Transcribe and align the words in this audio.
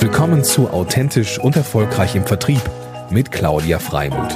Willkommen 0.00 0.42
zu 0.44 0.70
Authentisch 0.70 1.38
und 1.38 1.56
Erfolgreich 1.56 2.16
im 2.16 2.24
Vertrieb 2.24 2.62
mit 3.10 3.30
Claudia 3.30 3.78
Freimuth. 3.78 4.34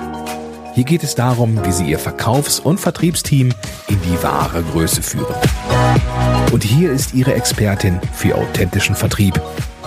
Hier 0.75 0.85
geht 0.85 1.03
es 1.03 1.14
darum, 1.14 1.64
wie 1.64 1.72
Sie 1.72 1.87
Ihr 1.87 1.98
Verkaufs- 1.98 2.61
und 2.61 2.79
Vertriebsteam 2.79 3.51
in 3.88 3.98
die 4.03 4.22
wahre 4.22 4.62
Größe 4.62 5.00
führen. 5.00 5.35
Und 6.53 6.64
hier 6.64 6.92
ist 6.92 7.14
Ihre 7.14 7.32
Expertin 7.32 7.98
für 8.12 8.35
authentischen 8.35 8.95
Vertrieb, 8.95 9.40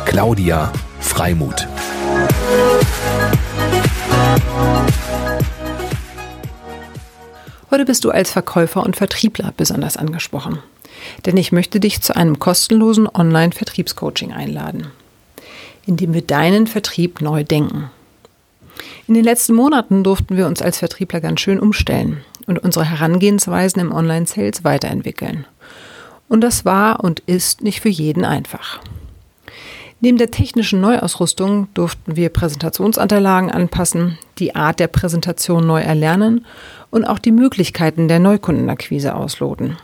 Claudia 0.05 0.73
Freimuth. 0.99 1.67
Heute 7.69 7.85
bist 7.85 8.03
du 8.03 8.09
als 8.09 8.31
Verkäufer 8.31 8.81
und 8.81 8.95
Vertriebler 8.95 9.53
besonders 9.55 9.95
angesprochen. 9.95 10.57
Denn 11.27 11.37
ich 11.37 11.51
möchte 11.51 11.79
dich 11.79 12.01
zu 12.01 12.15
einem 12.15 12.39
kostenlosen 12.39 13.07
Online-Vertriebscoaching 13.07 14.33
einladen 14.33 14.91
indem 15.87 16.13
wir 16.13 16.21
deinen 16.21 16.67
Vertrieb 16.67 17.21
neu 17.21 17.43
denken. 17.43 17.89
In 19.07 19.15
den 19.15 19.23
letzten 19.23 19.55
Monaten 19.55 20.03
durften 20.03 20.37
wir 20.37 20.45
uns 20.45 20.61
als 20.61 20.77
Vertriebler 20.77 21.21
ganz 21.21 21.41
schön 21.41 21.59
umstellen 21.59 22.23
und 22.45 22.59
unsere 22.59 22.85
Herangehensweisen 22.85 23.81
im 23.81 23.91
Online-Sales 23.91 24.63
weiterentwickeln. 24.63 25.47
Und 26.29 26.41
das 26.41 26.65
war 26.65 27.03
und 27.03 27.21
ist 27.21 27.63
nicht 27.63 27.79
für 27.79 27.89
jeden 27.89 28.25
einfach. 28.25 28.79
Neben 29.99 30.17
der 30.17 30.29
technischen 30.29 30.79
Neuausrüstung 30.79 31.69
durften 31.73 32.15
wir 32.15 32.29
Präsentationsunterlagen 32.29 33.49
anpassen, 33.49 34.19
die 34.37 34.55
Art 34.55 34.79
der 34.79 34.87
Präsentation 34.87 35.65
neu 35.65 35.81
erlernen 35.81 36.45
und 36.91 37.05
auch 37.05 37.17
die 37.17 37.31
Möglichkeiten 37.31 38.07
der 38.07 38.19
Neukundenakquise 38.19 39.15
ausloten. 39.15 39.77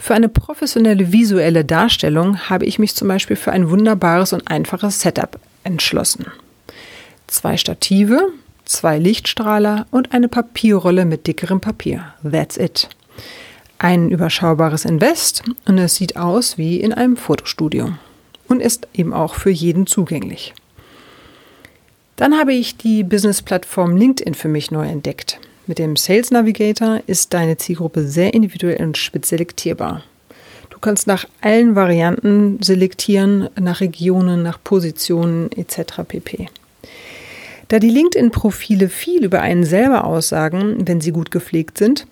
Für 0.00 0.14
eine 0.14 0.30
professionelle 0.30 1.12
visuelle 1.12 1.62
Darstellung 1.62 2.48
habe 2.48 2.64
ich 2.64 2.78
mich 2.78 2.94
zum 2.94 3.06
Beispiel 3.06 3.36
für 3.36 3.52
ein 3.52 3.68
wunderbares 3.68 4.32
und 4.32 4.50
einfaches 4.50 5.00
Setup 5.02 5.38
entschlossen. 5.62 6.26
Zwei 7.26 7.58
Stative, 7.58 8.32
zwei 8.64 8.98
Lichtstrahler 8.98 9.86
und 9.90 10.12
eine 10.12 10.28
Papierrolle 10.28 11.04
mit 11.04 11.26
dickerem 11.26 11.60
Papier. 11.60 12.14
That's 12.28 12.56
it. 12.56 12.88
Ein 13.78 14.10
überschaubares 14.10 14.86
Invest 14.86 15.42
und 15.66 15.76
es 15.76 15.96
sieht 15.96 16.16
aus 16.16 16.56
wie 16.56 16.80
in 16.80 16.94
einem 16.94 17.18
Fotostudio 17.18 17.92
und 18.48 18.60
ist 18.60 18.88
eben 18.94 19.12
auch 19.12 19.34
für 19.34 19.50
jeden 19.50 19.86
zugänglich. 19.86 20.54
Dann 22.16 22.38
habe 22.38 22.54
ich 22.54 22.78
die 22.78 23.04
Business-Plattform 23.04 23.96
LinkedIn 23.96 24.34
für 24.34 24.48
mich 24.48 24.70
neu 24.70 24.88
entdeckt. 24.88 25.38
Mit 25.70 25.78
dem 25.78 25.94
Sales 25.94 26.32
Navigator 26.32 26.98
ist 27.06 27.32
deine 27.32 27.56
Zielgruppe 27.56 28.02
sehr 28.02 28.34
individuell 28.34 28.82
und 28.82 28.98
spitz 28.98 29.28
selektierbar. 29.28 30.02
Du 30.68 30.80
kannst 30.80 31.06
nach 31.06 31.26
allen 31.42 31.76
Varianten 31.76 32.60
selektieren, 32.60 33.48
nach 33.54 33.80
Regionen, 33.80 34.42
nach 34.42 34.58
Positionen 34.64 35.48
etc. 35.52 36.02
pp. 36.08 36.48
Da 37.68 37.78
die 37.78 37.88
LinkedIn-Profile 37.88 38.88
viel 38.88 39.24
über 39.24 39.42
einen 39.42 39.62
selber 39.62 40.02
aussagen, 40.02 40.88
wenn 40.88 41.00
sie 41.00 41.12
gut 41.12 41.30
gepflegt 41.30 41.78
sind, 41.78 42.08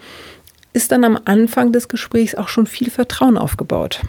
ist 0.72 0.92
dann 0.92 1.02
am 1.02 1.18
Anfang 1.24 1.72
des 1.72 1.88
Gesprächs 1.88 2.36
auch 2.36 2.46
schon 2.46 2.68
viel 2.68 2.92
Vertrauen 2.92 3.36
aufgebaut. 3.36 4.02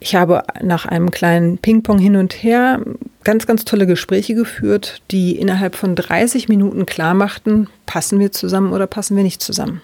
Ich 0.00 0.16
habe 0.16 0.42
nach 0.60 0.86
einem 0.86 1.12
kleinen 1.12 1.58
Ping-Pong 1.58 2.00
hin 2.00 2.16
und 2.16 2.42
her 2.42 2.80
ganz, 3.26 3.44
ganz 3.48 3.64
tolle 3.64 3.88
Gespräche 3.88 4.36
geführt, 4.36 5.02
die 5.10 5.36
innerhalb 5.36 5.74
von 5.74 5.96
30 5.96 6.48
Minuten 6.48 6.86
klar 6.86 7.12
machten, 7.12 7.66
passen 7.84 8.20
wir 8.20 8.30
zusammen 8.30 8.72
oder 8.72 8.86
passen 8.86 9.16
wir 9.16 9.24
nicht 9.24 9.42
zusammen. 9.42 9.82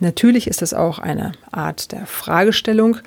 Natürlich 0.00 0.48
ist 0.48 0.60
das 0.60 0.74
auch 0.74 0.98
eine 0.98 1.32
Art 1.50 1.92
der 1.92 2.04
Fragestellung, 2.04 2.98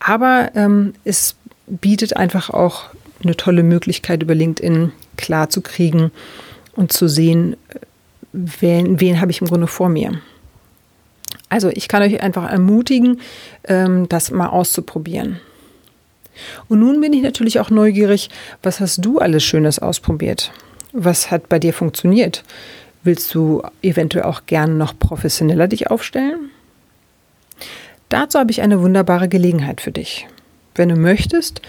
aber 0.00 0.50
ähm, 0.54 0.92
es 1.02 1.34
bietet 1.66 2.18
einfach 2.18 2.50
auch 2.50 2.90
eine 3.22 3.34
tolle 3.34 3.62
Möglichkeit 3.62 4.22
über 4.22 4.34
LinkedIn 4.34 4.92
klar 5.16 5.48
zu 5.48 5.62
kriegen 5.62 6.10
und 6.76 6.92
zu 6.92 7.08
sehen, 7.08 7.56
wen, 8.34 9.00
wen 9.00 9.18
habe 9.18 9.30
ich 9.30 9.40
im 9.40 9.46
Grunde 9.46 9.66
vor 9.66 9.88
mir. 9.88 10.20
Also 11.48 11.70
ich 11.70 11.88
kann 11.88 12.02
euch 12.02 12.22
einfach 12.22 12.50
ermutigen, 12.50 13.22
ähm, 13.66 14.10
das 14.10 14.30
mal 14.30 14.48
auszuprobieren. 14.48 15.40
Und 16.68 16.80
nun 16.80 17.00
bin 17.00 17.12
ich 17.12 17.22
natürlich 17.22 17.60
auch 17.60 17.70
neugierig, 17.70 18.30
was 18.62 18.80
hast 18.80 19.04
du 19.04 19.18
alles 19.18 19.44
Schönes 19.44 19.78
ausprobiert? 19.78 20.52
Was 20.92 21.30
hat 21.30 21.48
bei 21.48 21.58
dir 21.58 21.72
funktioniert? 21.72 22.44
Willst 23.02 23.34
du 23.34 23.62
eventuell 23.82 24.24
auch 24.24 24.46
gern 24.46 24.78
noch 24.78 24.98
professioneller 24.98 25.68
dich 25.68 25.90
aufstellen? 25.90 26.50
Dazu 28.08 28.38
habe 28.38 28.50
ich 28.50 28.62
eine 28.62 28.80
wunderbare 28.80 29.28
Gelegenheit 29.28 29.80
für 29.80 29.92
dich. 29.92 30.26
Wenn 30.74 30.88
du 30.88 30.96
möchtest, 30.96 31.62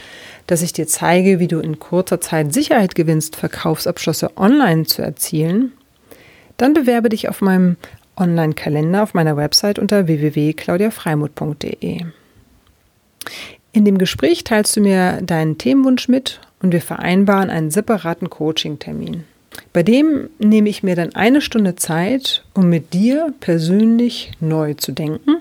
dass 0.48 0.62
ich 0.62 0.74
dir 0.74 0.88
zeige, 0.88 1.40
wie 1.40 1.48
du 1.48 1.60
in 1.60 1.80
kurzer 1.80 2.22
Zeit 2.22 2.54
Sicherheit 2.54 2.96
gewinnst, 2.96 3.36
Verkaufsabschlüsse 3.36 4.38
online 4.38 4.86
zu 4.86 5.02
erzielen, 5.02 5.74
dann 6.58 6.74
bewerbe 6.74 7.10
dich 7.10 7.28
auf 7.30 7.42
meinem 7.42 7.78
Online-Kalender 8.18 9.04
auf 9.04 9.14
meiner 9.14 9.36
Website 9.38 9.80
unter 9.80 10.08
www.claudiafreimut.de. 10.08 12.06
In 13.76 13.84
dem 13.84 13.98
Gespräch 13.98 14.46
teilst 14.46 14.78
du 14.78 14.80
mir 14.80 15.22
deinen 15.22 15.58
Themenwunsch 15.58 16.08
mit 16.08 16.40
und 16.62 16.72
wir 16.72 16.82
vereinbaren 16.82 17.50
einen 17.50 17.72
separaten 17.72 18.30
Coaching-Termin. 18.30 19.26
Bei 19.74 19.84
dem 19.84 20.30
nehme 20.40 20.70
ich 20.70 20.82
mir 20.82 20.96
dann 20.96 21.14
eine 21.14 21.42
Stunde 21.42 21.76
Zeit, 21.76 22.46
um 22.54 22.70
mit 22.70 22.94
dir 22.94 23.34
persönlich 23.42 24.32
neu 24.40 24.76
zu 24.76 24.94
denken 24.94 25.36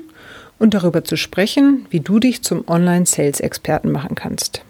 und 0.59 0.75
darüber 0.75 1.05
zu 1.05 1.17
sprechen, 1.17 1.87
wie 1.91 2.01
du 2.01 2.19
dich 2.19 2.43
zum 2.43 2.67
Online-Sales-Experten 2.67 3.93
machen 3.93 4.17
kannst. 4.17 4.63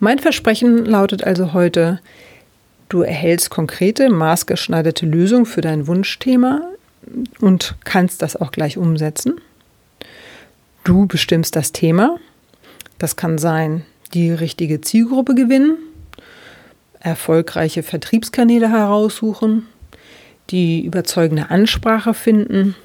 Mein 0.00 0.18
Versprechen 0.18 0.84
lautet 0.84 1.22
also 1.22 1.52
heute, 1.52 2.00
Du 2.88 3.02
erhältst 3.02 3.50
konkrete, 3.50 4.10
maßgeschneiderte 4.10 5.06
Lösungen 5.06 5.46
für 5.46 5.60
dein 5.60 5.86
Wunschthema 5.86 6.62
und 7.40 7.76
kannst 7.84 8.22
das 8.22 8.34
auch 8.34 8.50
gleich 8.50 8.76
umsetzen. 8.76 9.40
Du 10.84 11.06
bestimmst 11.06 11.56
das 11.56 11.72
Thema. 11.72 12.18
Das 12.98 13.16
kann 13.16 13.38
sein, 13.38 13.84
die 14.12 14.30
richtige 14.30 14.82
Zielgruppe 14.82 15.34
gewinnen, 15.34 15.78
erfolgreiche 17.00 17.82
Vertriebskanäle 17.82 18.70
heraussuchen, 18.70 19.66
die 20.50 20.84
überzeugende 20.84 21.50
Ansprache 21.50 22.12
finden, 22.12 22.76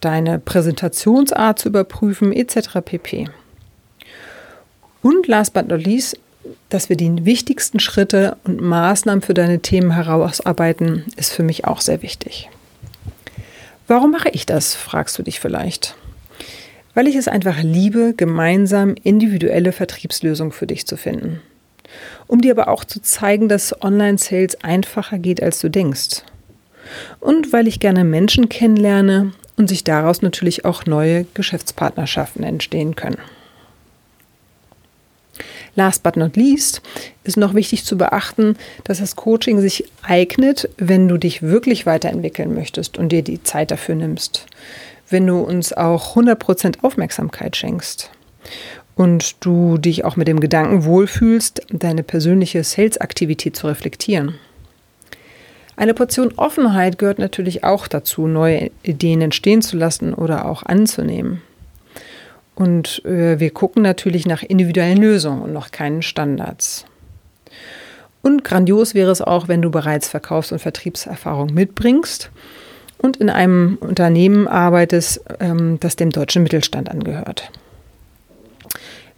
deine 0.00 0.40
Präsentationsart 0.40 1.60
zu 1.60 1.68
überprüfen, 1.68 2.32
etc. 2.32 2.80
pp. 2.84 3.30
Und 5.00 5.28
last 5.28 5.54
but 5.54 5.68
not 5.68 5.84
least, 5.84 6.18
dass 6.68 6.88
wir 6.88 6.96
die 6.96 7.24
wichtigsten 7.24 7.78
Schritte 7.78 8.36
und 8.42 8.60
Maßnahmen 8.60 9.22
für 9.22 9.34
deine 9.34 9.60
Themen 9.60 9.92
herausarbeiten, 9.92 11.04
ist 11.16 11.32
für 11.32 11.44
mich 11.44 11.64
auch 11.64 11.80
sehr 11.80 12.02
wichtig. 12.02 12.50
Warum 13.86 14.10
mache 14.10 14.30
ich 14.30 14.46
das, 14.46 14.74
fragst 14.74 15.16
du 15.18 15.22
dich 15.22 15.38
vielleicht. 15.38 15.94
Weil 16.98 17.06
ich 17.06 17.14
es 17.14 17.28
einfach 17.28 17.62
liebe, 17.62 18.12
gemeinsam 18.16 18.96
individuelle 19.04 19.70
Vertriebslösungen 19.70 20.50
für 20.50 20.66
dich 20.66 20.84
zu 20.84 20.96
finden. 20.96 21.40
Um 22.26 22.40
dir 22.40 22.50
aber 22.50 22.66
auch 22.66 22.84
zu 22.84 23.00
zeigen, 23.00 23.48
dass 23.48 23.84
Online-Sales 23.84 24.64
einfacher 24.64 25.20
geht, 25.20 25.40
als 25.40 25.60
du 25.60 25.68
denkst. 25.70 26.24
Und 27.20 27.52
weil 27.52 27.68
ich 27.68 27.78
gerne 27.78 28.02
Menschen 28.02 28.48
kennenlerne 28.48 29.32
und 29.56 29.68
sich 29.68 29.84
daraus 29.84 30.22
natürlich 30.22 30.64
auch 30.64 30.86
neue 30.86 31.24
Geschäftspartnerschaften 31.34 32.42
entstehen 32.42 32.96
können. 32.96 33.18
Last 35.76 36.02
but 36.02 36.16
not 36.16 36.34
least 36.34 36.82
ist 37.22 37.36
noch 37.36 37.54
wichtig 37.54 37.84
zu 37.84 37.96
beachten, 37.96 38.56
dass 38.82 38.98
das 38.98 39.14
Coaching 39.14 39.60
sich 39.60 39.84
eignet, 40.02 40.68
wenn 40.78 41.06
du 41.06 41.16
dich 41.16 41.42
wirklich 41.42 41.86
weiterentwickeln 41.86 42.56
möchtest 42.56 42.98
und 42.98 43.10
dir 43.10 43.22
die 43.22 43.40
Zeit 43.44 43.70
dafür 43.70 43.94
nimmst. 43.94 44.46
Wenn 45.10 45.26
du 45.26 45.38
uns 45.38 45.72
auch 45.72 46.16
100% 46.16 46.82
Aufmerksamkeit 46.82 47.56
schenkst 47.56 48.10
und 48.94 49.36
du 49.44 49.78
dich 49.78 50.04
auch 50.04 50.16
mit 50.16 50.28
dem 50.28 50.40
Gedanken 50.40 50.84
wohlfühlst, 50.84 51.62
deine 51.70 52.02
persönliche 52.02 52.62
Sales-Aktivität 52.62 53.56
zu 53.56 53.68
reflektieren. 53.68 54.34
Eine 55.76 55.94
Portion 55.94 56.32
Offenheit 56.36 56.98
gehört 56.98 57.20
natürlich 57.20 57.62
auch 57.62 57.86
dazu, 57.86 58.26
neue 58.26 58.70
Ideen 58.82 59.22
entstehen 59.22 59.62
zu 59.62 59.76
lassen 59.76 60.12
oder 60.12 60.46
auch 60.46 60.64
anzunehmen. 60.64 61.40
Und 62.56 63.04
äh, 63.04 63.38
wir 63.38 63.50
gucken 63.50 63.82
natürlich 63.82 64.26
nach 64.26 64.42
individuellen 64.42 64.98
Lösungen 64.98 65.42
und 65.42 65.52
noch 65.52 65.70
keinen 65.70 66.02
Standards. 66.02 66.84
Und 68.20 68.42
grandios 68.42 68.94
wäre 68.94 69.12
es 69.12 69.22
auch, 69.22 69.46
wenn 69.46 69.62
du 69.62 69.70
bereits 69.70 70.08
Verkaufs- 70.08 70.50
und 70.50 70.58
Vertriebserfahrung 70.58 71.54
mitbringst 71.54 72.30
und 72.98 73.16
in 73.16 73.30
einem 73.30 73.78
Unternehmen 73.80 74.46
arbeitest, 74.48 75.22
ähm, 75.40 75.78
das 75.80 75.96
dem 75.96 76.10
deutschen 76.10 76.42
Mittelstand 76.42 76.90
angehört. 76.90 77.50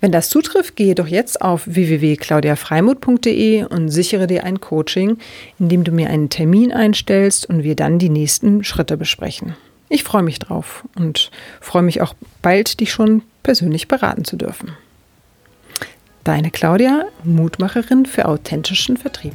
Wenn 0.00 0.12
das 0.12 0.31
zutrifft, 0.31 0.77
gehe 0.77 0.94
doch 0.94 1.06
jetzt 1.06 1.43
auf 1.43 1.67
www.claudiafreimut.de 1.67 3.65
und 3.65 3.91
sichere 3.91 4.27
dir 4.27 4.44
ein 4.44 4.61
Coaching, 4.61 5.19
in 5.59 5.69
dem 5.69 5.85
du 5.85 5.93
mir 5.93 6.09
einen 6.09 6.31
Termin 6.31 6.73
einstellst 6.73 7.47
und 7.47 7.62
wir 7.65 7.77
dann 7.77 7.99
die 7.99 8.09
nächsten 8.09 8.65
Schritte 8.65 8.97
besprechen. 8.97 9.56
Ich 9.91 10.05
freue 10.05 10.23
mich 10.23 10.38
drauf 10.38 10.85
und 10.97 11.31
freue 11.61 11.82
mich 11.82 12.00
auch 12.00 12.15
bald, 12.41 12.81
dich 12.81 12.93
schon 12.93 13.23
persönlich 13.43 13.88
beraten 13.88 14.25
zu 14.25 14.37
dürfen. 14.37 14.73
Deine 16.25 16.50
Claudia, 16.50 17.06
Mutmacherin 17.25 18.06
für 18.06 18.27
authentischen 18.27 18.97
Vertrieb. 18.97 19.35